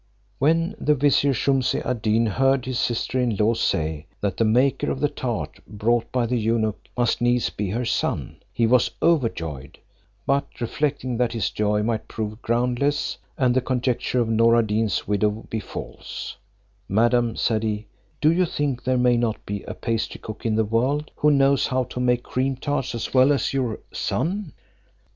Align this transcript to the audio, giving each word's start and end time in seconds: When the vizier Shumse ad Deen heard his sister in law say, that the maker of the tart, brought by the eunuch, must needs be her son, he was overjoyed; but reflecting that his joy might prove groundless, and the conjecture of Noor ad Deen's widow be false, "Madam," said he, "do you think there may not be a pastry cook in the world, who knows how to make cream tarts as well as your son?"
When 0.39 0.73
the 0.79 0.95
vizier 0.95 1.31
Shumse 1.31 1.75
ad 1.75 2.01
Deen 2.01 2.25
heard 2.25 2.65
his 2.65 2.79
sister 2.79 3.19
in 3.19 3.35
law 3.35 3.53
say, 3.53 4.07
that 4.19 4.35
the 4.37 4.43
maker 4.43 4.89
of 4.89 4.99
the 4.99 5.07
tart, 5.07 5.59
brought 5.67 6.11
by 6.11 6.25
the 6.25 6.39
eunuch, 6.39 6.79
must 6.97 7.21
needs 7.21 7.51
be 7.51 7.69
her 7.69 7.85
son, 7.85 8.37
he 8.51 8.65
was 8.65 8.89
overjoyed; 9.03 9.77
but 10.25 10.59
reflecting 10.59 11.17
that 11.17 11.33
his 11.33 11.51
joy 11.51 11.83
might 11.83 12.07
prove 12.07 12.41
groundless, 12.41 13.19
and 13.37 13.55
the 13.55 13.61
conjecture 13.61 14.19
of 14.19 14.27
Noor 14.27 14.55
ad 14.57 14.65
Deen's 14.65 15.07
widow 15.07 15.45
be 15.51 15.59
false, 15.59 16.35
"Madam," 16.89 17.35
said 17.35 17.61
he, 17.61 17.85
"do 18.21 18.31
you 18.31 18.47
think 18.47 18.83
there 18.83 18.97
may 18.97 19.17
not 19.17 19.45
be 19.45 19.61
a 19.65 19.75
pastry 19.75 20.19
cook 20.19 20.47
in 20.47 20.55
the 20.55 20.65
world, 20.65 21.11
who 21.17 21.29
knows 21.29 21.67
how 21.67 21.83
to 21.83 21.99
make 21.99 22.23
cream 22.23 22.55
tarts 22.55 22.95
as 22.95 23.13
well 23.13 23.31
as 23.31 23.53
your 23.53 23.77
son?" 23.91 24.53